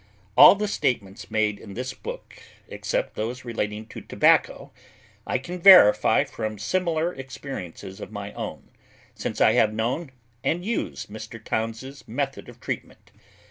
[0.35, 4.71] All the statements made in this book except those relating to tobacco
[5.27, 8.69] I can verify from similar experiences of my own,
[9.13, 10.09] since I have known
[10.43, 11.37] and used Mr.
[11.43, 13.11] Towns's method of treatment.